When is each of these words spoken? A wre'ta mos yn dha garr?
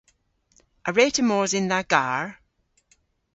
A 0.87 0.89
wre'ta 0.93 1.23
mos 1.29 1.51
yn 1.59 1.67
dha 1.71 1.79
garr? 1.91 2.25